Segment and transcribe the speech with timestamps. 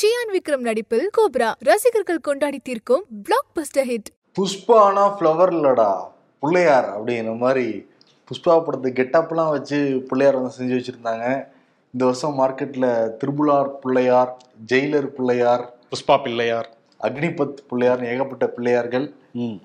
[0.00, 1.50] சியான் விக்ரம் நடிப்பில் கோப்ரா.
[1.66, 5.86] ரசிகர்கள் கொண்டாடி தீர்க்கும் பிளாக் பஸ்டர் ஹிட் புஷ்பானா ஃப்ளவர் இல்லடா
[6.42, 7.64] பிள்ளையார் அப்படிங்கிற மாதிரி
[8.28, 9.78] புஷ்பா படத்து கெட்டப்லாம் வச்சு
[10.10, 11.24] பிள்ளையார் வந்து செஞ்சு வச்சுருந்தாங்க.
[11.94, 12.86] இந்த வருஷம் மார்க்கெட்டில்
[13.22, 14.32] திருபுலார் பிள்ளையார்
[14.72, 16.68] ஜெயிலர் பிள்ளையார் புஷ்பா பிள்ளையார்.
[17.08, 19.06] அக்னிபத் பிள்ளையார்னு ஏகப்பட்ட பிள்ளையார்கள்.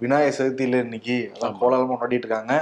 [0.05, 2.55] விநாயகர் சதுர்த்தியில் இன்னைக்கு அதான் கோலாலமாக கொண்டாடிட்டு இருக்காங்க.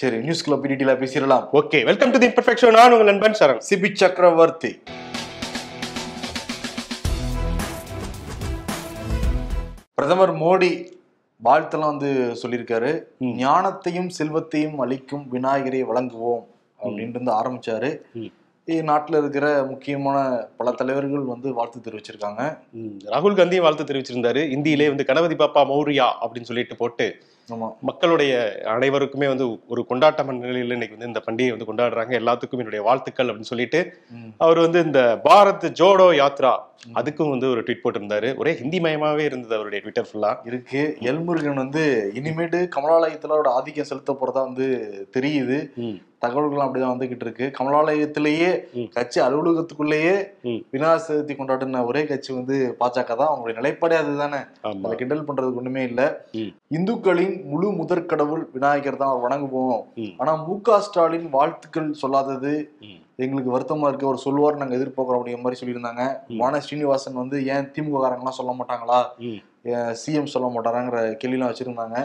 [0.00, 1.44] சரி நியூஸ் கிளப் டீட்டெயிலாக பேசிடலாம்.
[1.60, 3.62] Okay welcome to the imperfection நான் உங்கள் நண்பன் சரண்.
[3.70, 4.72] சிபி சக்கரவர்த்தி.
[10.00, 10.68] பிரதமர் மோடி
[11.46, 12.10] வாழ்த்தெல்லாம் வந்து
[12.42, 12.90] சொல்லியிருக்காரு.
[13.40, 16.44] ஞானத்தையும் செல்வத்தையும் அளிக்கும் விநாயகரை வழங்குவோம்
[16.84, 17.90] அப்படின்ட்டு வந்து ஆரம்பிச்சாரு.
[18.88, 20.18] நாட்டுல இருக்கிற முக்கியமான
[20.58, 22.42] பல தலைவர்கள் வந்து வாழ்த்து தெரிவிச்சிருக்காங்க.
[23.12, 24.42] ராகுல் காந்தியும் வாழ்த்து தெரிவிச்சிருந்தாரு.
[24.56, 27.08] இந்தியிலே வந்து கணபதி பாப்பா மௌரியா அப்படின்னு சொல்லிட்டு போட்டு
[27.80, 32.12] மக்களுடைய அனைவருக்குமே வந்து ஒரு கொண்டாட்ட மனநிலையில் இன்னைக்கு வந்து இந்த பண்டிகையை வந்து கொண்டாடுறாங்க.
[32.22, 33.96] எல்லாத்துக்கும் என்னுடைய வாழ்த்துக்கள் அப்படின்னு சொல்லிட்டு.
[34.38, 36.52] அவர் வந்து இந்த பாரத் ஜோடோ யாத்ரா
[36.94, 38.36] அதுக்கும் வந்து ஒரு ட்வீட் போட்டிருந்தாரு.
[38.36, 40.96] ஒரே ஹிந்தி மயமாவே இருந்தது அவருடைய ட்விட்டர் ஃபுல்லா இருக்கு.
[41.00, 44.68] எல்முருகன் வந்து இனிமேட்டு கமலாலயத்திலோட ஆதிக்கம் செலுத்த போறதா வந்து
[45.18, 45.58] தெரியுது.
[46.22, 48.50] தகவல்கள் அப்படிதான் வந்துகிட்டு இருக்கு கமலாலயத்திலேயே.
[48.88, 50.14] கட்சி அலுவலகத்துக்குள்ளேயே.
[50.70, 54.40] விநாயகர் சதுர்த்தி கொண்டாடின ஒரே கட்சி வந்து பாஜக தான் அவங்களுடைய நிலைப்பாடே அதுதானே
[54.82, 56.02] அதை கிண்டல் பண்றதுக்கு ஒண்ணுமே இல்ல.
[56.76, 60.12] இந்துக்களின் முழு முதற் கடவுள் விநாயகர் தான் வணங்குவோம் ம்.
[60.16, 62.54] ஆனா மு க ஸ்டாலின் வாழ்த்துக்கள் சொல்லாதது.
[63.16, 66.02] எங்களுக்கு வருத்தமா இருக்கு அவர் சொல்லுவார் நாங்க எதிர்பார்க்கிறோம் அப்படிங்கிற மாதிரி சொல்லியிருந்தாங்க.
[66.38, 69.00] வான ஸ்ரீனிவாசன் வந்து ஏன் திமுக காரங்களாம் சொல்ல மாட்டாங்களா.
[70.02, 71.96] சிஎம் சொல்ல மாட்டாராங்கிற கேள்விலாம் வச்சிருந்தாங்க.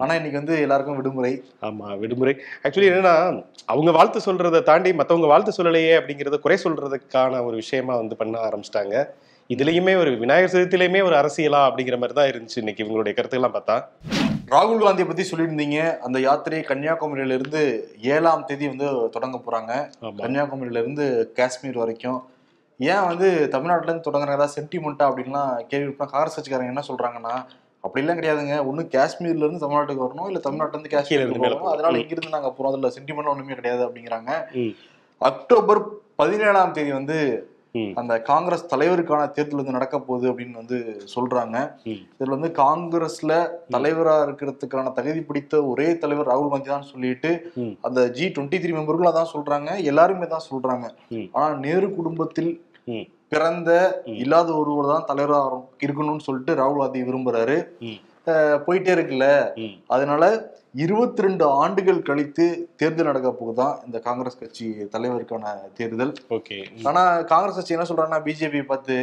[0.00, 1.42] ஆனா இன்னைக்கு வந்து எல்லாருக்கும் விடுமுறை.
[1.62, 2.36] ஆமா விடுமுறை.
[2.62, 8.16] ஆக்சுவலி என்னன்னா அவங்க வாழ்த்து சொல்றதை தாண்டி மத்தவங்க வாழ்த்து சொல்லலையே அப்படிங்கறத குறை சொல்றதுக்கான ஒரு விஷயமா வந்து
[8.16, 9.04] பண்ண ஆரம்பிச்சிட்டாங்க.
[9.50, 13.76] இதுலயுமே ஒரு விநாயகர் சதுர்த்திலையுமே ஒரு அரசியலா அப்படிங்கிற மாதிரி தான் இருந்துச்சு இன்னைக்கு இவங்களுடைய கருத்துக்கெல்லாம் பார்த்தா.
[14.50, 15.98] ராகுல் காந்தியை பத்தி சொல்லியிருந்தீங்க.
[16.00, 17.62] அந்த யாத்திரை கன்னியாகுமரியில இருந்து
[18.00, 19.72] ஏழாம் தேதி வந்து தொடங்க போறாங்க.
[20.02, 20.22] ஆமா.
[20.22, 22.20] கன்னியாகுமரியில இருந்து காஷ்மீர் வரைக்கும்.
[22.78, 27.34] ஏன் வந்து தமிழ்நாட்டுல இருந்து தொடங்குற ஏதாவது சென்டிமெண்ட்டா அப்படின்லாம் கேள்வி காங்கிரஸ் கட்சிக்காரங்க என்ன சொல்றாங்கன்னா
[27.84, 31.98] அப்படிலாம் கிடையாதுங்க ஒண்ணு காஷ்மீர்ல இருந்து தமிழ்நாட்டுக்கு வரணும் இல்ல தமிழ்நாட்டுல இருந்து மேல போகணும் அதனால.
[31.98, 34.30] இங்கிருந்து நாங்க போறோம் அதுல சென்டிமெண்ட் ஒண்ணுமே கிடையாது அப்படிங்கிறாங்க.
[35.20, 35.80] அக்டோபர்
[36.16, 37.18] பதினேழாம் தேதி வந்து.
[37.94, 40.78] அந்த காங்கிரஸ் தலைவருக்கான தேர்தல் வந்து நடக்க போகுது அப்படின்னு வந்து
[41.14, 41.56] சொல்றாங்க.
[42.18, 43.32] இதுல வந்து காங்கிரஸ்ல
[43.70, 47.30] தலைவரா இருக்கிறதுக்கான தகுதி பிடித்த ஒரே தலைவர் ராகுல் காந்தி தான் சொல்லிட்டு.
[47.80, 50.86] அந்த ஜி டுவெண்ட்டி த்ரீ மெம்பர்களும் அதான் சொல்றாங்க எல்லாருமே தான் சொல்றாங்க.
[51.32, 52.52] ஆனா நேரு குடும்பத்தில்.
[53.32, 53.70] பிறந்த.
[54.16, 57.56] இல்லாத ஒருவர் தான் தலைவராக இருக்கணும்னு சொல்லிட்டு ராகுல் காந்தி விரும்புறாரு
[58.66, 59.28] போயிட்டே இருக்குல்ல.
[59.86, 60.24] அதனால
[60.74, 62.44] இருபத்தி ரெண்டு ஆண்டுகள் கழித்து
[62.76, 65.44] தேர்தல் நடக்க போகுதான் இந்த காங்கிரஸ் கட்சி தலைவருக்கான
[65.74, 66.58] தேர்தல் ஓகே.
[66.84, 68.96] ஆனா காங்கிரஸ் கட்சி என்ன சொல்றாங்கன்னா பிஜேபி பார்த்து.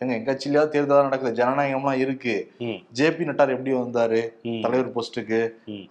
[0.00, 2.76] எங்க எங்க கட்சியிலயாவது தேர்தல் நடக்குது ஜனநாயகம்லாம் இருக்கு ம்.
[2.92, 4.20] ஜேபி நட்டார் எப்படி வந்தாரு.
[4.62, 5.40] தலைவர் போஸ்ட்டுக்கு.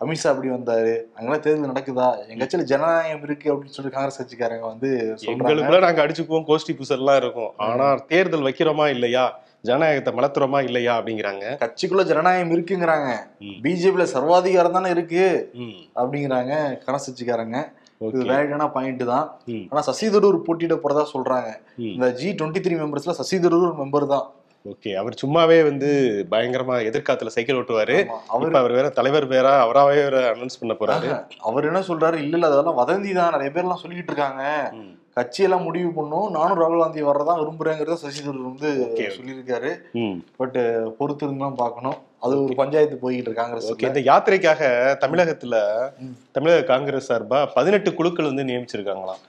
[0.02, 4.92] அமித்ஷா எப்படி வந்தாரு அங்கெல்லாம் தேர்தல் நடக்குதா எங்க கட்சியில ஜனநாயகம் இருக்கு அப்படின்னு சொல்லி காங்கிரஸ் கட்சிக்காரங்க வந்து
[5.24, 9.26] சொல்றாங்க நாங்க அடிச்சுக்குவோம் கோஷ்டி புசல்லாம் இருக்கும் ஆனா தேர்தல் வைக்கிறோமா இல்லையா
[9.68, 11.46] ஜனநாயகத்தை மலத்துறோமா இல்லையா அப்படிங்கிறாங்க.
[11.64, 13.10] கட்சிக்குள்ள ஜனநாயகம் இருக்குங்கிறாங்க.
[13.66, 15.26] பிஜேபியில சர்வாதிகாரம் தானே இருக்கு.
[16.00, 16.54] அப்படிங்கிறாங்க
[16.84, 17.60] காங்கிரஸ் கட்சிக்காரங்க
[18.08, 19.26] இது வேலிடான பாயிண்ட் தான்.
[19.72, 21.50] ஆனா சசி தரூர் போட்டியிட போறதா சொல்றாங்க.
[21.94, 24.28] இந்த ஜி டுவெண்ட்டி த்ரீ மெம்பர்ஸ்ல சசி தரூர் ஒரு மெம்பர் தான்.
[24.72, 24.92] ஓகே.
[25.02, 25.90] அவர் சும்மாவே வந்து
[26.32, 27.98] பயங்கரமா எதிர்காத்துல சைக்கிள் ஓட்டுவாரு.
[28.36, 31.10] அவர் அவர் வேற தலைவர் வேற அவராவே வேற அனௌன்ஸ் பண்ண போறாரு.
[31.50, 32.18] அவர் என்ன சொல்றாரு?
[32.26, 33.34] இல்ல இல்ல அதெல்லாம் வதந்தி தான்.
[33.36, 34.44] நிறைய பேர் எல்லாம் சொல்லிட்டு இருக்காங்க.
[35.20, 38.70] கட்சியெல்லாம் முடிவு பண்ணும் நானும் ராகுல் காந்தி வர்றதா விரும்புறேங்கிறத சசி தரூர் வந்து.
[39.18, 39.72] சொல்லியிருக்காரு.
[40.42, 40.60] பட்
[41.00, 44.62] பொறுத்து தான் பார்க்கணும் அது ஒரு பஞ்சாயத்து போய்கிட்டு ஓகே காங்கிரஸ் இந்த யாத்திரைக்காக
[45.04, 45.56] தமிழகத்துல.
[46.36, 49.22] தமிழக காங்கிரஸ் சார்பா பதினெட்டு குழுக்கள் வந்து நியமிச்சிருக்காங்களாம்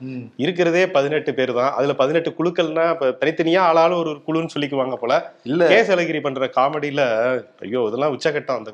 [0.44, 5.16] இருக்கிறதே பதினெட்டு பேர் தான் அதுல பதினெட்டு குழுக்கள்னா இப்ப தனித்தனியா ஆளாலும் ஒரு ஒரு குழுன்னு சொல்லிக்குவாங்க போல
[5.50, 7.04] இல்ல கே சலகிரி பண்ற காமெடியில
[7.66, 8.72] ஐயோ இதெல்லாம் உச்சகட்டம் அந்த.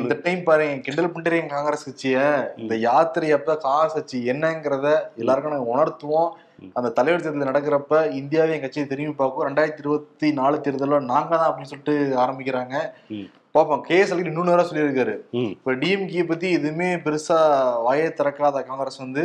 [0.00, 2.18] இந்த டைம் பாருங்க கிண்டல் பண்றீங்க காங்கிரஸ் கட்சிய
[2.62, 4.88] இந்த யாத்திரை அப்ப காங்கிரஸ் கட்சி என்னங்கிறத
[5.22, 6.30] எல்லாருக்கும் நாங்க உணர்த்துவோம்.
[6.76, 11.48] அந்த தலைவர் தேர்தல் நடக்கிறப்ப இந்தியாவே என் கட்சியை திரும்பி பார்க்கும் ரெண்டாயிரத்தி இருபத்தி நாலு தேர்தல்ல நாங்க தான்
[11.48, 12.74] அப்படின்னு சொல்லிட்டு ஆரம்பிக்கிறாங்க
[13.14, 13.26] ம்.
[13.54, 15.12] பாப்போம் கே எஸ் அழகிரி இன்னொன்னு வேற சொல்லியிருக்காரு.
[15.52, 17.36] இப்ப டிஎம்கே பத்தி எதுவுமே பெருசா
[17.84, 19.22] வாயை திறக்காத காங்கிரஸ் வந்து.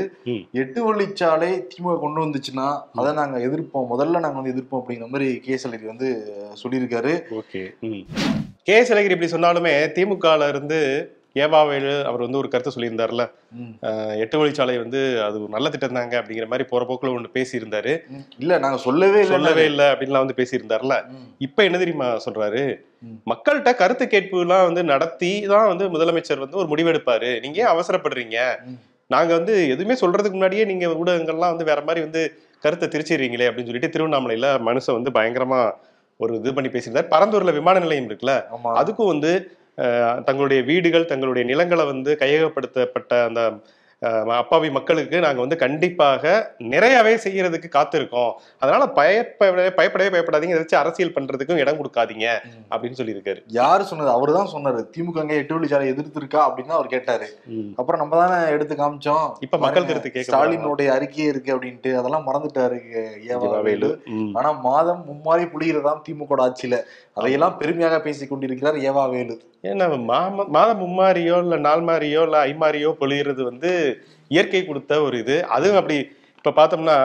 [0.62, 5.53] எட்டு வழிச்சாலை திமுக கொண்டு வந்துச்சுன்னா அதை நாங்க எதிர்ப்போம் முதல்ல நாங்க வந்து எதிர்ப்போம் அப்படிங்கிற மாதிரி கே
[5.53, 6.09] எஸ் அழகிரி வந்து
[6.62, 7.64] சொல்லியிருக்காரு ஓகே.
[8.67, 10.79] கே சலகிரி இப்படி சொன்னாலுமே திமுகல இருந்து
[11.36, 13.24] ஏவாவேலு அவர் வந்து ஒரு கருத்தை சொல்லியிருந்தார்ல.
[14.24, 17.94] எட்டு வழிச்சாலை வந்து அது ஒரு நல்ல திட்டம் தாங்க அப்படிங்கிற மாதிரி போற போக்குல ஒன்று பேசியிருந்தாரு.
[18.42, 20.98] இல்ல நாங்க சொல்லவே சொல்லவே இல்லை அப்படின்லாம் வந்து பேசியிருந்தார்ல.
[21.48, 22.64] இப்ப என்ன தெரியுமா சொல்றாரு.
[23.32, 27.32] மக்கள்கிட்ட கருத்து கேட்புலாம் வந்து நடத்தி தான் வந்து முதலமைச்சர் வந்து ஒரு முடிவெடுப்பாரு.
[27.46, 28.38] நீங்க அவசரப்படுறீங்க.
[29.10, 32.22] நாங்க வந்து எதுவுமே சொல்றதுக்கு முன்னாடியே நீங்க ஊடகங்கள்லாம் வந்து வேற மாதிரி வந்து
[32.64, 35.62] கருத்தை திரிச்சிடுறீங்களே அப்படின்னு சொல்லிட்டு திருவண்ணாமலையில மனுஷன் வந்து பயங்கரமா
[36.20, 37.12] ஒரு இது பண்ணி பேசியிருந்தார்.
[37.14, 38.34] பரந்தூர்ல விமான நிலையம் இருக்குல்ல.
[38.80, 39.32] அதுக்கும் வந்து
[40.26, 43.42] தங்களுடைய வீடுகள் தங்களுடைய நிலங்களை வந்து கையகப்படுத்தப்பட்ட அந்த
[44.02, 48.32] அப்பாவி மக்களுக்கு நாங்க வந்து கண்டிப்பாக நிறையவே செய்யறதுக்கு காத்திருக்கோம்.
[48.59, 50.56] அதனால பயப்பட பயப்படவே பயப்படாதீங்க.
[50.56, 52.40] வச்சு அரசியல் பண்றதுக்கும் இடம் கொடுக்காதீங்க
[52.70, 53.44] அப்படின்னு சொல்லியிருக்காரு.
[53.46, 54.09] யாரு சொன்னது?
[54.09, 54.90] அவரு தான் சொன்னாரு.
[54.96, 57.28] திமுக எட்டு வழிச்சாலை எதிர்த்து இருக்கா அப்படின்னு அவர் கேட்டாரு.
[57.76, 59.38] அப்புறம் நம்ம தானே எடுத்து காமிச்சோம்.
[59.40, 61.96] இப்ப மக்கள் கருத்து கேட்க ஸ்டாலினுடைய அறிக்கையே இருக்கு அப்படின்ட்டு.
[61.96, 62.80] அதெல்லாம் மறந்துட்டாரு
[63.24, 64.02] ஏவா வேலு.
[64.06, 64.34] ம்.
[64.34, 66.78] ஆனா மாதம் மும்மாறி புளிகிறதாம் திமுக ஆட்சியில.
[67.14, 70.04] அதையெல்லாம் பெருமையாக பேசிக் கொண்டிருக்கிறார் ஏவா வேலு ஏன்னா
[70.47, 73.91] மாதம் மும்மாரியோ இல்ல நாள் மாறியோ இல்ல ஐமாரியோ பொழியிறது வந்து
[74.32, 75.46] இயற்கை கொடுத்த ஒரு இது.
[75.47, 75.97] அதுவும் அப்படி
[76.38, 76.96] இப்ப பார்த்தோம்னா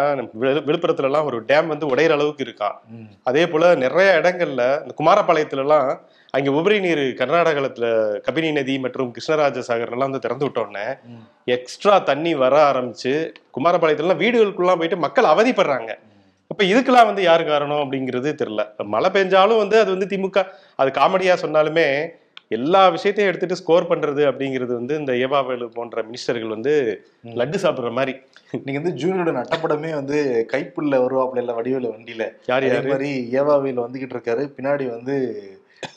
[0.40, 2.76] விழு- விழுப்புரத்துல எல்லாம் ஒரு டேம் வந்து உடையிற அளவுக்கு இருக்கான்.
[3.22, 5.88] அதே போல நிறைய இடங்கள்ல இந்த குமாரபாளையத்துல எல்லாம்
[6.30, 7.86] அங்க உபரி நீர் கர்நாடகத்துல
[8.26, 11.22] கபினி நதி மற்றும் கிருஷ்ணராஜ சாகர் எல்லாம் வந்து திறந்து விட்ட உடனே ம்.
[11.46, 13.12] எக்ஸ்ட்ரா தண்ணி வர ஆரம்பிச்சு
[13.54, 15.90] குமாரபாளையத்துல எல்லாம் வீடுகளுக்குலாம் போயிட்டு மக்கள் அவதிப்படுறாங்க.
[16.50, 18.62] இப்ப இதுக்கெல்லாம் வந்து யாரு காரணம் அப்படிங்கிறது தெரியல.
[18.86, 20.38] மழை பெஞ்சாலும் வந்து அது வந்து திமுக
[20.74, 21.86] அது காமெடியா சொன்னாலுமே
[22.48, 28.14] எல்லா விஷயத்தையும் எடுத்துட்டு ஸ்கோர் பண்றது அப்படிங்கிறது வந்து இந்த ஏபாவேலு போன்ற மினிஸ்டர்கள் வந்து லட்டு சாப்பிடுற மாதிரி.
[28.64, 32.32] நீங்க வந்து ஜூனியரோட நட்டப்படமே வந்து கைப்புள்ள வருவாப்புல இல்ல வடிவேல வண்டியில.
[32.46, 32.88] யார் யாரு?
[32.88, 34.52] மாதிரி ஏவாவில் வந்துகிட்டு இருக்காரு.
[34.56, 35.16] பின்னாடி வந்து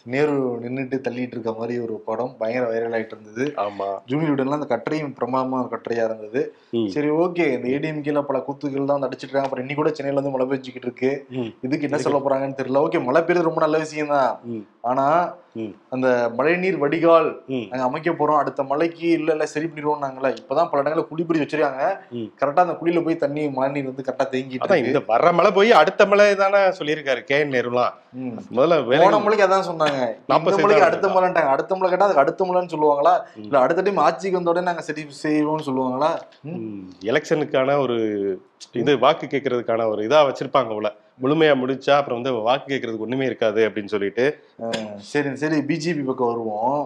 [0.06, 0.34] நேரு
[0.64, 5.60] நின்னுட்டு தள்ளிட்டு இருக்க மாதிரி ஒரு படம் பயங்கர வைரல் ஆயிட்டு இருந்தது ஆமா ஜூனியர்லாம் அந்த கட்டுரையும் பிரமாதமா
[5.72, 6.42] கட்டுரையா இருந்தது.
[6.88, 10.48] சரி ஓகே இந்த ஏடிஎம்கேல பல கூத்துக்கள் தான் அடிச்சிட்டு இருக்காங்க அப்புறம் இன்னைக்கு கூட சென்னையில வந்து மழை
[10.48, 11.12] பெஞ்சுக்கிட்டு இருக்கு.
[11.66, 14.34] இதுக்கு என்ன சொல்ல போறாங்கன்னு தெரியல ஓகே மழை பெய்யுறது ரொம்ப நல்ல விஷயம் தான்.
[14.86, 15.06] ஆனா.
[15.94, 17.30] அந்த மழைநீர் வடிகால்.
[17.70, 21.46] நாங்க அமைக்க போறோம் அடுத்த மழைக்கு இல்ல இல்ல சரி பண்ணிடுவோம் நாங்களே இப்பதான் பல இடங்கள்ல குழி பிடிச்சு
[21.46, 21.86] வச்சிருக்காங்க.
[22.40, 26.28] கரெக்டா அந்த குழியில போய் தண்ணி மழைநீர் வந்து கரெக்டா தேங்கிட்டு இந்த வர்ற மழை போய் அடுத்த மழை
[26.42, 27.96] தானே சொல்லியிருக்காரு கே நேருலாம்.
[28.52, 30.00] முதல்ல போன மலைக்கு அதான் சொன்னாங்க.
[30.32, 33.14] நாற்பது மலைக்கு அடுத்த மலைன்ட்டாங்க அடுத்த மலை கேட்டா அதுக்கு அடுத்த மலைன்னு சொல்லுவாங்களா.
[33.48, 36.12] இல்ல அடுத்த டைம் ஆட்சிக்கு வந்த உடனே நாங்க சரி செய்வோம்னு சொல்லுவாங்களா?
[37.12, 37.98] எலெக்ஷனுக்கான ஒரு
[38.82, 40.90] இது வாக்கு கேட்கறதுக்கான ஒரு இதா வச்சிருப்பாங்க போல.
[41.24, 44.26] முழுமையா முடிச்சா அப்புறம் வந்து வாக்கு கேட்கறதுக்கு ஒண்ணுமே இருக்காது அப்படின்னு சொல்லிட்டு.
[45.12, 46.80] சரி சரி பிஜேபி பக்கம் வருவோம்.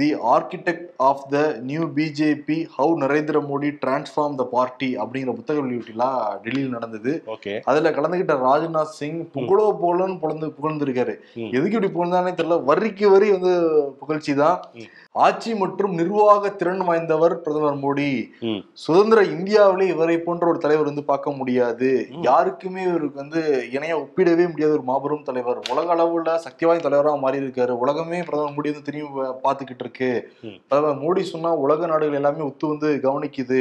[0.00, 1.38] The architect of the
[1.68, 7.12] new BJP how Narendra Modi transform the party அப்படிங்கிற புத்தக வெளியீட்டுலாம் டெல்லியில் நடந்தது.
[7.34, 7.54] ஓகே.
[7.70, 11.14] அதுல கலந்துகிட்ட ராஜ்நாத் சிங் புகழோ போலன்னு புகழ்ந்து புகழ்ந்திருக்காரு.
[11.56, 12.58] எதுக்கு இப்படி புகழ்ந்தானே தெரியல.
[12.70, 13.54] வரிக்கு வரி வந்து
[14.02, 14.60] புகழ்ச்சி தான்.
[15.26, 18.10] ஆட்சி மற்றும் நிர்வாக திறன் வாய்ந்தவர் பிரதமர் மோடி.
[18.84, 21.90] சுதந்திர இந்தியாவிலே இவரை போன்ற ஒரு தலைவர் வந்து பார்க்க முடியாது.
[22.28, 23.42] யாருக்குமே இவருக்கு வந்து
[23.74, 28.54] இணைய ஒப்பிடவே முடியாத ஒரு மாபெரும் தலைவர் உலக அளவுல சக்தி வாய்ந்த தலைவராக மாறி இருக்காரு உலகமே பிரதமர்
[28.56, 30.10] மோடி வந்து திரும்பி பார்த்துக்கிட்டு இருக்கு.
[30.68, 33.60] பிரதமர் மோடி சொன்னா உலக நாடுகள் எல்லாமே ஒத்து வந்து கவனிக்குது.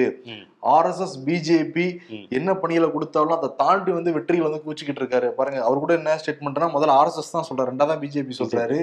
[0.75, 1.87] RSS BJP.
[2.29, 6.69] என்ன பணிகளை கொடுத்தாலும் அதை தாண்டி வந்து வெற்றியில் வந்து கூச்சிக்கிட்டு இருக்காரு பாருங்க அவர் கூட என்ன ஸ்டேட்மெண்ட்னா
[6.75, 8.79] முதல்ல ஆர்எஸ்எஸ் தான் சொல்றாரு ரெண்டாவது பிஜேபி சொல்றாரு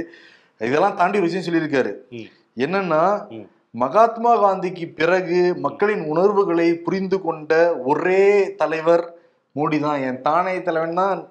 [0.61, 1.93] இதெல்லாம் தாண்டி ஒரு விஷயம் சொல்லியிருக்காரு.
[2.65, 3.03] என்னன்னா.
[3.75, 7.53] மகாத்மா காந்திக்கு பிறகு மக்களின் உணர்வுகளை புரிந்து கொண்ட
[7.85, 9.05] ஒரே தலைவர்
[9.57, 11.23] மோடி தான் என் தானே தலைவன் தான்.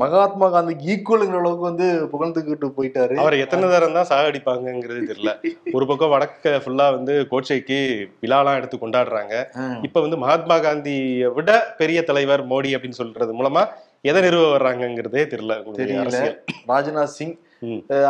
[0.00, 3.14] மகாத்மா காந்திக்கு ஈக்குவலுங்கிற அளவுக்கு வந்து புகழ்ந்துக்கிட்டு போயிட்டாரு.
[3.22, 5.32] அவரை எத்தனை தரம் தான் சாகடிப்பாங்கங்கிறது தெரியல.
[5.76, 7.78] ஒரு பக்கம் வடக்க ஃபுல்லா வந்து கோட்சைக்கு
[8.22, 9.34] விழாலாம் எடுத்து கொண்டாடுறாங்க.
[9.88, 11.52] இப்ப வந்து மகாத்மா காந்தியை விட
[11.82, 13.62] பெரிய தலைவர் மோடி அப்படின்னு சொல்றது மூலமா
[14.10, 15.54] எதை நிறுவ வர்றாங்கங்கிறதே தெரியல.
[15.82, 16.18] தெரியல.
[16.72, 17.36] ராஜ்நாத் சிங்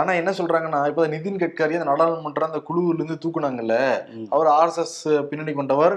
[0.00, 3.76] ஆனா என்ன சொல்றாங்கன்னா இப்ப நிதின் கட்கரி அந்த நாடாளுமன்ற அந்த குழுவில இருந்து தூக்குனாங்கல்ல.
[4.34, 4.98] அவர் ஆர்எஸ்எஸ்
[5.30, 5.94] பின்னணி கொண்டவர்.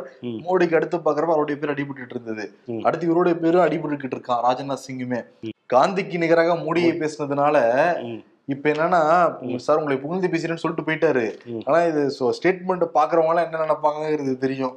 [0.48, 2.46] மோடிக்கு அடுத்து பாக்குறப்ப அவருடைய பேர் அடிபட்டு இருந்தது.
[2.88, 5.22] அடுத்து இவருடைய பேரும் அடிபட்டுக்கிட்டு இருக்கான் ராஜ்நாத் சிங்குமே
[5.74, 7.58] காந்திக்கு நிகராக மோடியை பேசினதுனால.
[8.54, 9.02] இப்ப என்னன்னா
[9.66, 11.26] சார் உங்களை புகழ்ந்து பேசுறேன்னு சொல்லிட்டு போயிட்டாரு.
[11.68, 12.02] ஆனா இது
[12.38, 14.74] ஸ்டேட்மெண்ட் பாக்குறவங்க எல்லாம் என்ன நினைப்பாங்கிறது தெரியும்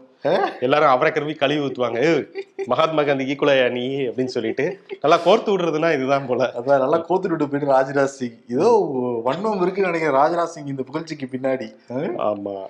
[0.60, 2.14] எல்லாரும் அவரை கருவி கழுவி ஊத்துவாங்க.
[2.14, 3.86] "ஏய், மகாத்மா காந்தி ஈக்குவலையா நீ?
[3.96, 4.80] அப்படின்னு சொல்லிட்டு.
[5.00, 6.52] நல்லா கோர்த்து விடுறதுன்னா இதுதான் போல.
[6.58, 8.40] அதான் நல்லா கோத்துட்டு போயிட்டு ராஜ்நாத் சிங்.
[8.48, 8.88] ஏதோ
[9.24, 10.20] வன்மம் இருக்குன்னு நினைக்கிறேன்.
[10.20, 11.74] ராஜ்நாத் சிங் இந்த புகழ்ச்சிக்கு பின்னாடி?
[12.16, 12.64] ஆமா.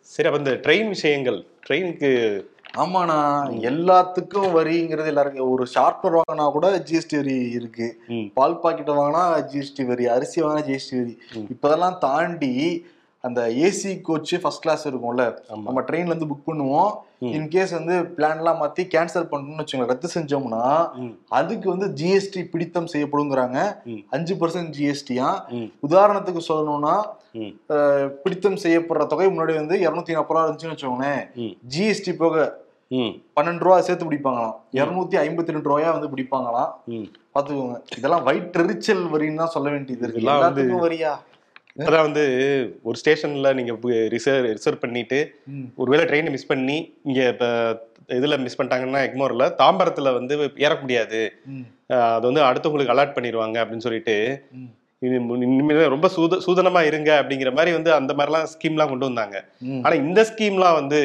[0.00, 2.42] சரி அப்ப இந்த ட்ரெயின் விஷயங்கள் ட்ரெயினுக்கு
[2.78, 8.00] ஆமாண்ணா எல்லாத்துக்கும் வரிங்கிறது எல்லாருக்கும் ஒரு ஷார்ப்னர் வாங்கினா கூட ஜிஎஸ்டி வரி இருக்கு.
[8.34, 11.18] பால் பாக்கெட்டை வாங்கினா ஜிஎஸ்டி வரி அரிசி வாங்கினா ஜிஎஸ்டி வரி.
[11.34, 12.86] இப்பதெல்லாம் தாண்டி
[13.26, 15.24] அந்த ஏசி கோச் ஃபர்ஸ்ட் கிளாஸ் இருக்கும்ல
[15.66, 16.90] நம்ம ட்ரெயின்ல இருந்து புக் பண்ணுவோம்.
[17.36, 20.64] இன்கேஸ் வந்து பிளான்லாம் மாத்தி கேன்சல் பண்ணணும்னு வச்சுக்கோங்க ரத்து செஞ்சோம்னா
[21.38, 23.58] அதுக்கு வந்து ஜிஎஸ்டி பிடித்தம் செய்யப்படுங்கிறாங்க.
[24.16, 25.28] அஞ்சு பர்சன்ட் ஜிஎஸ்டியா
[25.88, 26.96] உதாரணத்துக்கு சொல்லணும்னா
[28.24, 31.24] பிடித்தம் செய்யப்படுற தொகை முன்னாடி வந்து இருநூத்தி நாற்பது ரூபா இருந்துச்சுன்னு வச்சுக்கோங்களேன்.
[31.74, 32.44] ஜிஎஸ்டி போக
[33.36, 34.56] பன்னெண்டு ரூபா சேர்த்து பிடிப்பாங்களாம்.
[34.78, 36.72] இருநூத்தி ஐம்பத்தி ரெண்டு ரூபாயா வந்து பிடிப்பாங்களாம்.
[37.34, 40.22] பாத்துக்கோங்க இதெல்லாம் வயிற்றெரிச்சல் வரின்னு தான் சொல்ல வேண்டியது இருக்கு.
[40.24, 41.12] எல்லாத்துக்கும் வரியா?
[41.76, 42.22] இப்பதான் வந்து
[42.82, 43.72] ஒரு ஸ்டேஷன்ல நீங்க
[44.08, 45.18] ரிசர்வ் ரிசர்வ் பண்ணிட்டு.
[45.76, 47.46] ஒருவேளை ட்ரெயினை மிஸ் பண்ணி இங்க இப்ப
[48.08, 51.20] இதுல மிஸ் பண்ணிட்டாங்கன்னா எக்மோர்ல தாம்பரத்துல வந்து ஏற முடியாது
[52.10, 54.14] அது வந்து அடுத்தவங்களுக்கு அலாட் பண்ணிடுவாங்க அப்படின்னு சொல்லிட்டு
[54.52, 54.70] ம்.
[54.98, 59.36] இது மு- இனிமே ரொம்ப சூத சூதனமா இருங்க அப்படிங்கிற மாதிரி வந்து அந்த மாதிரிலாம் ஸ்கீம்லாம் கொண்டு வந்தாங்க.
[59.82, 61.00] ஆனா இந்த ஸ்கீம்லாம் வந்து.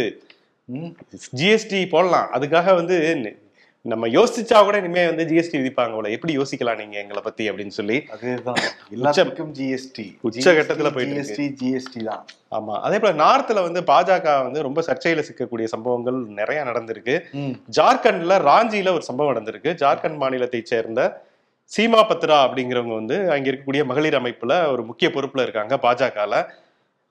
[1.38, 2.96] ஜிஎஸ்டி போடலாம் அதுக்காக வந்து
[3.82, 6.10] நம்ம யோசிச்சா கூட இனிமே வந்து ஜிஎஸ்டி விதிப்பாங்க போல.
[6.10, 8.08] எப்படி யோசிக்கலாம் நீங்க எங்களை பத்தி அப்படின்னு சொல்லி?
[8.12, 8.60] அதேதான்.
[8.92, 11.22] எல்லாத்துக்கும் ஜிஎஸ்டி உச்சகட்டத்துல போயிட்டு.
[11.22, 12.26] ஜிஎஸ்டி ஜிஎஸ்டி தான்.
[12.52, 12.80] ஆமா.
[12.80, 17.22] அதே போல நார்த்ல வந்து பாஜக வந்து ரொம்ப சர்ச்சையில சிக்கக்கூடிய சம்பவங்கள் நிறைய நடந்திருக்கு.
[17.78, 19.74] ஜார்க்கண்ட்ல ராஞ்சியில ஒரு சம்பவம் நடந்திருக்கு.
[19.84, 21.22] ஜார்க்கண்ட் மாநிலத்தை சேர்ந்த
[21.78, 26.46] சீமா பத்ரா அப்படிங்கிறவங்க வந்து அங்க இருக்கக்கூடிய மகளிர் அமைப்புல ஒரு முக்கிய பொறுப்புல இருக்காங்க பாஜகல.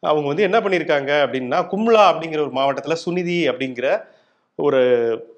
[0.00, 4.04] அவங்க வந்து என்ன பண்ணியிருக்காங்க அப்படின்னா கும்லா அப்படிங்கிற ஒரு மாவட்டத்துல சுனிதி அப்படிங்கிற
[4.58, 4.80] ஒரு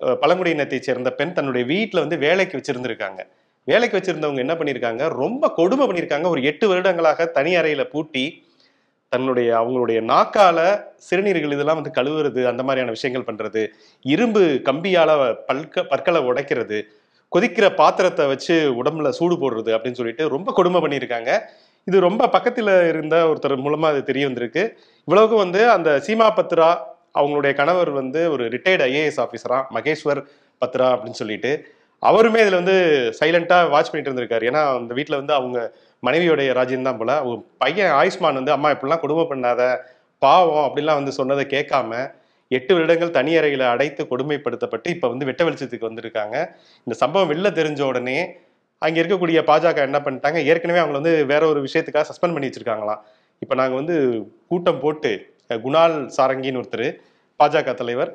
[0.03, 3.21] அஹ், பழங்குடியினத்தை சேர்ந்த பெண் தன்னுடைய வீட்டில் வந்து வேலைக்கு வச்சிருந்திருக்காங்க.
[3.69, 8.25] வேலைக்கு வச்சிருந்தவங்க என்ன பண்ணியிருக்காங்க ரொம்ப கொடுமை பண்ணியிருக்காங்க ஒரு எட்டு வருடங்களாக தனி அறையில் பூட்டி
[9.13, 10.59] தன்னுடைய அவங்களுடைய நாக்கால
[11.07, 13.63] சிறுநீர்கள் இதெல்லாம் வந்து கழுவுறது அந்த மாதிரியான விஷயங்கள் பண்றது
[14.05, 15.11] இரும்பு கம்பியால
[15.49, 16.79] பல்க பற்களை உடைக்கிறது
[17.33, 21.33] கொதிக்கிற பாத்திரத்தை வச்சு உடம்புல சூடு போடுறது அப்படின்னு சொல்லிட்டு ரொம்ப கொடுமை பண்ணியிருக்காங்க
[21.87, 24.63] இது ரொம்ப பக்கத்துல இருந்த ஒருத்தர் மூலமா அது தெரிய வந்திருக்கு.
[25.09, 26.69] இவ்வளவுக்கும் வந்து அந்த சீமா பத்ரா
[27.15, 30.21] அவங்களுடைய கணவர் வந்து ஒரு ரிட்டையர்டு ஐஏஎஸ் ஆஃபீஸராக மகேஸ்வர்
[30.63, 31.53] பத்ரா அப்படின்னு சொல்லிட்டு
[32.03, 32.77] அவருமே இதில் வந்து
[33.21, 34.45] சைலண்ட்டாக வாட்ச் பண்ணிட்டு இருந்திருக்காரு.
[34.51, 35.59] ஏன்னா அந்த வீட்டில் வந்து அவங்க
[36.03, 37.15] மனைவியோடைய ராஜ்யம் தான் போல.
[37.23, 39.63] அவங்க பையன் ஆயுஷ்மான் வந்து அம்மா இப்படிலாம் கொடுமை பண்ணாத.
[40.23, 41.99] பாவம் அப்படிலாம் வந்து சொன்னதை கேட்காம
[42.51, 46.37] எட்டு வருடங்கள் தனி அறையில் அடைத்து கொடுமைப்படுத்தப்பட்டு இப்போ வந்து வெட்ட வெளிச்சத்துக்கு வந்திருக்காங்க.
[46.87, 48.17] இந்த சம்பவம் வெளில தெரிஞ்ச உடனே
[48.83, 50.39] அங்கே இருக்கக்கூடிய பாஜக என்ன பண்ணிட்டாங்க?
[50.51, 53.01] ஏற்கனவே அவங்கள வந்து வேற ஒரு விஷயத்துக்காக சஸ்பெண்ட் பண்ணி வச்சிருக்காங்களாம்.
[53.45, 53.97] இப்போ நாங்கள் வந்து
[54.51, 55.13] கூட்டம் போட்டு
[55.65, 56.87] குணால் சாரங்கின்னு ஒருத்தர்
[57.41, 58.11] பாஜக தலைவர்.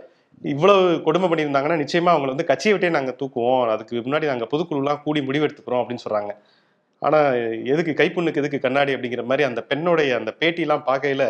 [0.54, 3.62] இவ்வளவு கொடுமை பண்ணியிருந்தாங்கன்னா நிச்சயமா அவங்கள வந்து கட்சியை விட்டே நாங்கள் தூக்குவோம்.
[3.74, 6.34] அதுக்கு முன்னாடி நாங்கள் பொதுக்குழுலாம் கூடி முடிவெடுத்துக்கிறோம் அப்படின்னு சொல்றாங்க.
[7.02, 7.30] ஆனால்
[7.74, 11.28] எதுக்கு கைப்புண்ணுக்கு எதுக்கு கண்ணாடி அப்படிங்கிற மாதிரி அந்த பெண்ணுடைய அந்த பேட்டிலாம் பார்க்கையில்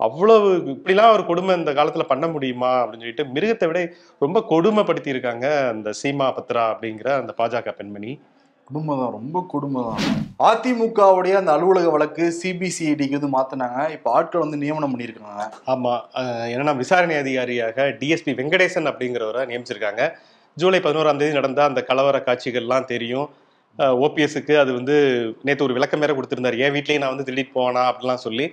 [0.00, 3.80] அவ்வளவு இப்படிலாம் ஒரு கொடுமை இந்த காலத்தில் பண்ண முடியுமா அப்படின்னு சொல்லிட்டு மிருகத்தை விட
[4.24, 8.12] ரொம்ப கொடுமைப்படுத்தி இருக்காங்க அந்த சீமா பத்ரா அப்படிங்கிற அந்த பாஜக பெண்மணி.
[8.68, 10.02] கொடுமை தான் ரொம்ப கொடுமை தான்
[10.50, 13.78] அதிமுகவுடைய அந்த அலுவலக வழக்கு சிபிசிஐடிக்கு வந்து மாத்தினாங்க.
[13.96, 15.42] இப்ப ஆட்கள் வந்து நியமனம் பண்ணியிருக்காங்க.
[15.72, 20.02] ஆமா அஹ் என்னன்னா விசாரணை அதிகாரியாக டிஎஸ்பி வெங்கடேசன் அப்படிங்கிறவரை நியமிச்சிருக்காங்க.
[20.56, 23.28] ஜூலை பதினோராம் தேதி நடந்த அந்த கலவர காட்சிகள்லாம் தெரியும்.
[24.04, 24.96] ஓபிஎஸ்க்கு அது வந்து
[25.46, 26.56] நேற்று ஒரு விளக்கம் வேற கொடுத்திருந்தாரு.
[26.64, 27.82] என் வீட்லயே நான் வந்து திருடிட்டு போனா?
[27.90, 28.46] அப்படிலாம் சொல்லி.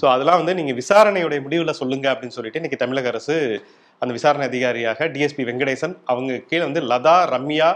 [0.00, 3.36] ஸோ அதெல்லாம் வந்து நீங்க விசாரணையுடைய முடிவுல சொல்லுங்க அப்படின்னு சொல்லிட்டு இன்னைக்கு தமிழக அரசு
[4.02, 7.70] அந்த விசாரணை அதிகாரியாக டிஎஸ்பி வெங்கடேசன் அவங்க கீழே வந்து லதா ரம்யா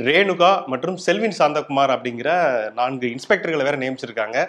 [0.00, 2.30] ரேணுகா மற்றும் செல்வின் சாந்தகுமார் அப்படிங்கிற
[2.74, 4.46] நான்கு இன்ஸ்பெக்டர்களை வேற நியமிச்சிருக்காங்க.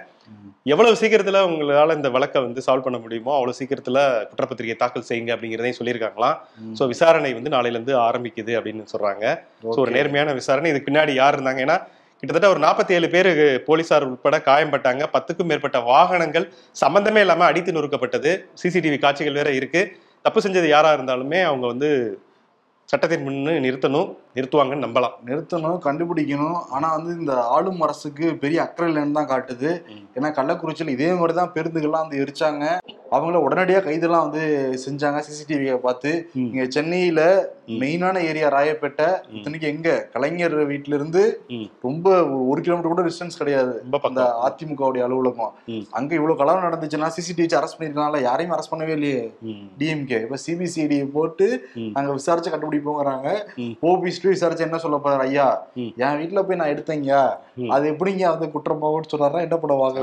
[0.63, 3.99] எவ்வளவு சீக்கிரத்துல உங்களால இந்த வழக்கை வந்து சால்வ் பண்ண முடியுமோ அவ்வளவு சீக்கிரத்துல
[4.29, 6.35] குற்றப்பத்திரிகை தாக்கல் செய்யுங்க அப்படிங்கிறதையும் சொல்லியிருக்காங்களாம்.
[6.79, 9.25] சோ விசாரணை வந்து நாளையில இருந்து ஆரம்பிக்குது அப்படின்னு சொல்றாங்க.
[9.63, 9.91] சோ ஒரு.
[9.91, 10.69] நேர்மையான விசாரணை.
[10.69, 11.63] இதுக்கு பின்னாடி யார் இருந்தாங்க?
[11.67, 11.77] ஏன்னா
[12.19, 18.45] கிட்டத்தட்ட ஒரு நாற்பத்தி ஏழு பேர் போலீசார் உட்பட காயம்பட்டாங்க பத்துக்கும் மேற்பட்ட வாகனங்கள் சம்பந்தமே இல்லாம அடித்து நொறுக்கப்பட்டது.
[18.63, 19.97] சிசிடிவி காட்சிகள் வேற இருக்கு.
[20.21, 22.19] தப்பு செஞ்சது யாரா இருந்தாலுமே அவங்க வந்து
[22.89, 24.09] சட்டத்தின் முன்னு நிறுத்தணும்.
[24.37, 29.69] நிறுத்துவாங்கன்னு நம்பலாம் நிறுத்தணும் கண்டுபிடிக்கணும் ஆனா வந்து இந்த ஆளும் அரசுக்கு பெரிய அக்கறை இல்லைன்னு தான் காட்டுது.
[30.17, 32.63] ஏன்னா கள்ளக்குறிச்சியில் இதே மாதிரி தான் பேருந்துகள்லாம் வந்து எரிச்சாங்க
[33.11, 34.41] அவங்கள உடனடியாக கைதெல்லாம் வந்து
[34.83, 36.11] செஞ்சாங்க சிசிடிவியை பார்த்து.
[36.45, 37.21] இங்க சென்னையில.
[37.79, 39.07] மெயினான ஏரியா ராயப்பேட்டை.
[39.35, 41.23] இத்தனைக்கு எங்க கலைஞர் வீட்ல இருந்து.
[41.83, 42.05] ரொம்ப
[42.47, 43.73] ஒரு கிலோமீட்டர் கூட டிஸ்டன்ஸ் கிடையாது
[44.09, 45.53] அந்த அதிமுகவுடைய அலுவலகம்.
[45.93, 49.23] அங்க இவ்வளவு கலவரம் நடந்துச்சுன்னா சிசிடிவி அரெஸ்ட் பண்ணிருக்கனால யாரையும் அரெஸ்ட் பண்ணவே இல்லையே.
[49.79, 51.91] டிஎம்கே இப்ப சிபிசிஐடி போட்டு ம்.
[51.95, 53.27] நாங்க விசாரிச்சு கண்டுபிடிப்போங்கிறாங்க
[53.59, 53.73] ம்.
[54.27, 55.45] ஓபிஸ்டு விசாரிச்சு என்ன சொல்ல போறாரு ஐயா.
[56.01, 57.11] என் வீட்டுல போய் நான் எடுத்தேங்க.
[57.69, 59.99] அது எப்படிங்க வந்து குற்றமாவும் சொன்னாரா என்ன பண்ணுவாங்க.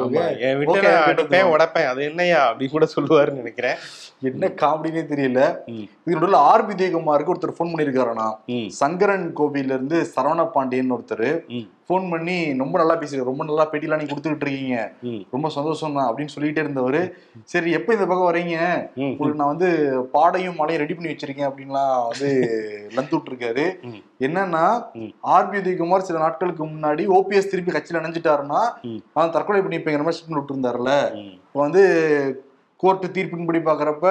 [1.53, 3.77] உடைப்பேன் அது என்னையா அப்படின்னு கூட சொல்லுவாருன்னு நினைக்கிறேன்
[4.23, 5.41] என்ன காமெடினே தெரியல.
[6.03, 8.69] இது நடுவில் ஆர்பி தேகுமாருக்கு ஒருத்தர் ஃபோன் பண்ணியிருக்காருண்ணா ம்.
[8.81, 11.29] சங்கரன் கோவில்ல இருந்து சரவண பாண்டியன் ஒருத்தர்.
[11.89, 14.77] ஃபோன் பண்ணி ரொம்ப நல்லா பேசிருக்காரு ரொம்ப நல்லா பேட்டிலாம் நீங்க கொடுத்துக்கிட்டு இருக்கீங்க.
[15.33, 16.99] ரொம்ப சந்தோஷம் தான் அப்படின்னு சொல்லிட்டே இருந்தவர்
[17.53, 18.57] சரி எப்போ இந்த பக்கம் வரீங்க
[19.35, 19.69] நான் வந்து
[20.15, 22.31] பாடையும் மலையும் ரெடி பண்ணி வச்சிருக்கேன் அப்படின்லாம் வந்து
[22.95, 24.01] லந்து விட்டுருக்காரு ம்.
[24.21, 24.65] என்னன்னா.
[25.35, 29.01] ஆர்பி உதயகுமார் சில நாட்களுக்கு முன்னாடி ஓபிஎஸ் திருப்பி கட்சியில் இணைஞ்சிட்டாருன்னா ம்.
[29.13, 30.21] அவன் தற்கொலை பண்ணிப்பேங்கிற மாதிரி
[31.19, 31.33] ம்.
[31.45, 31.85] இப்போ வந்து
[32.85, 34.07] கோர்ட்டு தீர்ப்பின்படி பாக்குறப்ப.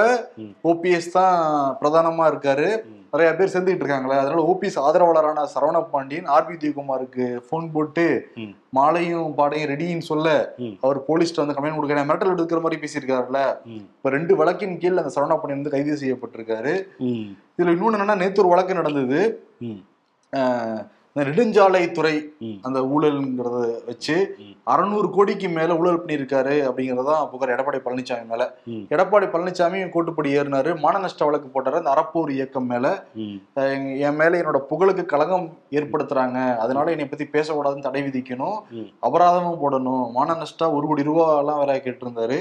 [0.63, 1.35] ஓபிஎஸ் தான்
[1.81, 2.67] பிரதானமா இருக்காரு.
[3.13, 8.53] நிறைய பேர் சேர்ந்துக்கிட்டு இருக்காங்களே அதனால ஓபிஎஸ் ஆதரவாளரான சரவண பாண்டியன் ஆர்பி உதயகுமாருக்கு ஃபோன் போட்டு ம்.
[8.69, 10.27] மாலையும் பாடையும் ரெடின்னு சொல்ல.
[10.81, 13.41] அவர் போலீஸ்ட்ட வந்து கம்ப்ளைண்ட் கொடுக்குற மிரட்டல் எடுக்கிற மாதிரி பேசியிருக்காருல்ல.
[13.89, 16.73] இப்ப ரெண்டு வழக்கின் கீழ் அந்த சரவணா பாண்டியன் வந்து கைது செய்யப்பட்டிருக்காரு.
[17.57, 19.21] இதுல இன்னொன்னு என்னன்னா நேத்து ஒரு வழக்கு நடந்தது
[21.15, 22.13] இந்த நெடுஞ்சாலைத்துறை.
[22.67, 24.15] அந்த ஊழல்ங்கிறத வச்சு.
[24.63, 28.43] அறுநூறு கோடிக்கு மேல ஊழல் பண்ணியிருக்காரு அப்படிங்கறதான் புகார் எடப்பாடி பழனிசாமி மேல.
[28.93, 32.85] எடப்பாடி பழனிசாமி கோட்டுப்படி ஏறினாரு மான நஷ்ட வழக்கு போட்டாரு அந்த அறப்போர் இயக்கம் மேல
[34.07, 38.57] என் மேல என்னோட புகழுக்கு களங்கம் ஏற்படுத்துறாங்க அதனால என்னை பத்தி பேசக்கூடாதுன்னு தடை விதிக்கணும்.
[39.07, 42.39] அபராதமும் போடணும் மான நஷ்டா ஒரு கோடி ரூபா எல்லாம் வேற கேட்டிருந்தாரு.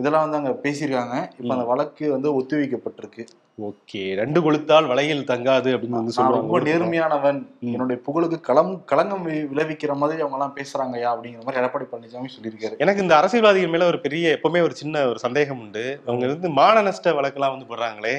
[0.00, 3.22] இதெல்லாம் வந்து அங்க பேசியிருக்காங்க இப்ப அந்த வழக்கு வந்து ஒத்திவைக்கப்பட்டிருக்கு
[3.66, 4.14] ஓகே.
[4.14, 7.46] ரெண்டு கொளுத்தால் வலையில் தங்காது அப்படின்னு வந்து நான் ரொம்ப சொல்லுவாங்க நேர்மையானவன்.
[7.60, 12.76] என்னுடைய புகழுக்கு களம் களங்கம் விளைவிக்கிற மாதிரி அவங்க எல்லாம் பேசுறாங்கயா அப்படிங்கிற மாதிரி எடப்பாடி பழனிசாமி சொல்லியிருக்காரு.
[12.78, 16.00] எனக்கு இந்த அரசியல்வாதிகள் மேல ஒரு பெரிய எப்பவுமே ஒரு சின்ன ஒரு சந்தேகம் உண்டு.
[16.06, 18.16] அவங்க வந்து மான நஷ்ட வழக்கெல்லாம் வந்து போடுறாங்களே.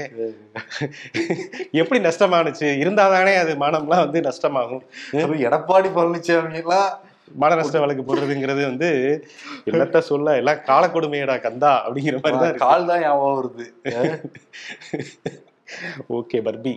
[1.71, 2.69] எப்படி நஷ்டமானுச்சு?
[2.83, 4.83] இருந்தாதானே அது மானம்லாம் வந்து நஷ்டமாகும்.
[5.47, 6.99] எடப்பாடி பழனிசாமி எல்லாம்
[7.41, 8.89] மான நஷ்ட வழக்கு போடுறதுங்கிறது வந்து
[9.71, 10.35] என்னத்த சொல்ல?
[10.41, 12.61] எல்லாம் காலக்கொடுமையடா கந்தா அப்படிங்கிற மாதிரி தான்.
[12.65, 13.65] கால் தான் ஞாபகம் வருது.
[16.19, 16.73] ஓகே பர்பி.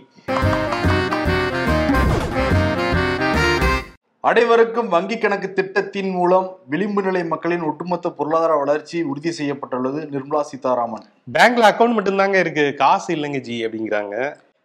[4.29, 11.05] அனைவருக்கும் வங்கி கணக்கு திட்டத்தின் மூலம் விளிம்பு நிலை மக்களின் ஒட்டுமொத்த பொருளாதார வளர்ச்சி உறுதி செய்யப்பட்டுள்ளது நிர்மலா சீதாராமன்.
[11.37, 12.65] பேங்க்ல அக்கௌண்ட் மட்டும்தாங்க இருக்கு.
[12.83, 14.15] காசு இல்லைங்க ஜி அப்படிங்கிறாங்க.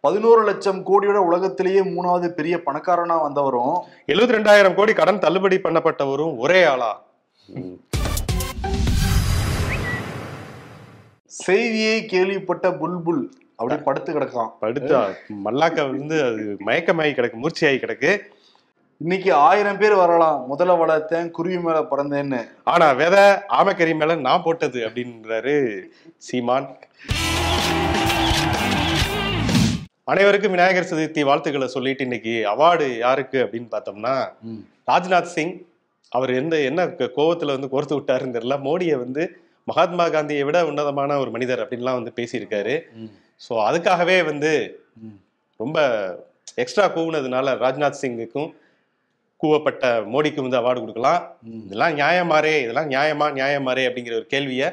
[0.05, 3.73] பதினோரு லட்சம் கோடியோட உலகத்திலேயே மூணாவது பெரிய பணக்காரனா வந்தவரும்
[4.11, 6.91] எழுபத்தி ரெண்டாயிரம் கோடி கடன் தள்ளுபடி பண்ணப்பட்டவரும் ஒரே ஆளா.
[11.25, 13.21] செய்தியை கேள்விப்பட்ட புல்புல்
[13.55, 14.51] அப்படியே படுத்து கிடக்கான்.
[14.63, 15.01] படுத்தா
[15.45, 18.13] மல்லாக்க வந்து அது மயக்கமாகி கிடக்கு மூர்ச்சியாகி கிடக்கு.
[18.97, 20.39] இன்னைக்கு ஆயிரம் பேர் வரலாம்.
[20.51, 22.41] முதல்ல வளர்த்தேன் குருவி மேல பறந்தேன்னு.
[22.73, 23.25] ஆனா விதை
[23.59, 25.57] ஆமக்கறி மேல நான் போட்டது அப்படின்றாரு
[26.27, 26.69] சீமான்.
[30.11, 34.13] அனைவருக்கும் விநாயகர் சதுர்த்தி வாழ்த்துக்களை சொல்லிட்டு இன்னைக்கு அவார்டு யாருக்கு அப்படின்னு பார்த்தோம்னா
[34.89, 35.53] ராஜ்நாத் சிங்.
[36.11, 36.85] அவர் எந்த என்ன
[37.17, 38.55] கோவத்துல வந்து கோர்த்து விட்டாருன்னு தெரியல.
[38.67, 39.23] மோடியை வந்து
[39.67, 42.75] மகாத்மா காந்தியை விட உன்னதமான ஒரு மனிதர் அப்படின்லாம் வந்து பேசியிருக்காரு.
[43.41, 44.51] ஸோ அதுக்காகவே வந்து
[45.59, 45.77] ரொம்ப
[46.63, 48.49] எக்ஸ்ட்ரா கூவுனதுனால ராஜ்நாத் சிங்குக்கும்
[49.41, 51.21] கூவப்பட்ட மோடிக்கு வந்து அவார்டு கொடுக்கலாம்.
[51.65, 54.69] இதெல்லாம் நியாயமாரே இதெல்லாம் நியாயமா நியாயமாரே அப்படிங்கிற ஒரு கேள்வியை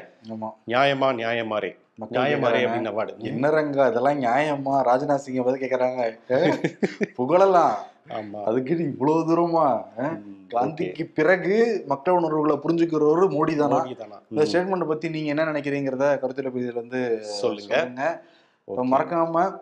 [0.73, 2.59] நியாயமா நியாயமாரே நியாயமாரே.
[2.63, 4.69] அப்படின்னு அவார்டு என்ன ரங்கா இதெல்லாம் நியாயமா?
[4.69, 6.17] ராஜ்நாத் சிங்கை பத்தி கேக்குறாங்க.
[7.15, 7.75] புகழலாம்.
[8.09, 8.43] ஆமா.
[8.43, 9.83] அதுக்கு இவ்வளவு தூரமா?
[10.53, 13.55] காந்திக்கு பிறகு மக்கள் உணர்வுகளை புரிஞ்சுக்கிறவரு மோடி.
[13.55, 13.85] தானா
[14.29, 18.21] இந்த ஸ்டேட்மெண்ட் பத்தி நீங்க என்ன நினைக்கிறீங்கிறத கருத்துல பகுதியில வந்து சொல்லுங்க.
[18.67, 19.57] மறக்காம.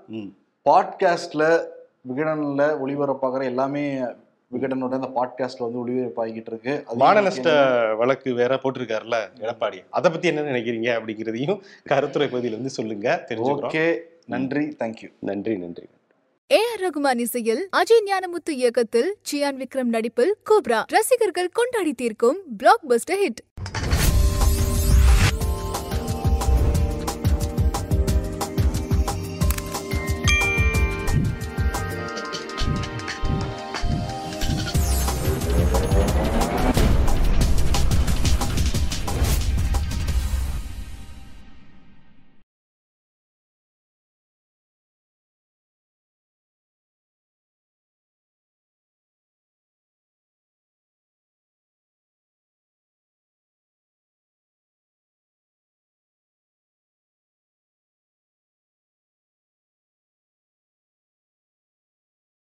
[0.65, 1.65] பாட்காஸ்ட்ல
[2.13, 3.99] விகடன்ல ஒளிபரப்பாகிற எல்லாமே
[4.55, 6.83] விகடனோட அந்த பாட்காஸ்ட்ல வந்து ஒளிபரப்பாகிட்டு இருக்கு.
[6.85, 9.79] அது மான இன்னைக்கு நஷ்ட வழக்கு வேற போட்டிருக்காருல்ல எடப்பாடி.
[9.89, 13.73] அதை பத்தி என்ன நினைக்கிறீங்க அப்படிங்கிறதையும் கருத்துரை பகுதியில் வந்து சொல்லுங்க தெரிஞ்சுக்கிறோம்.
[13.73, 15.85] ஓகே நன்றி தேங்க்யூ நன்றி நன்றி.
[16.51, 20.83] ஏ ஆர் ரகுமான் இசையில் அஜய் ஞானமுத்து இயக்கத்தில் சியான் விக்ரம் நடிப்பில் கோப்ரா.
[20.87, 23.41] ரசிகர்கள் கொண்டாடி தீர்க்கும் பிளாக் பஸ்டர் ஹிட்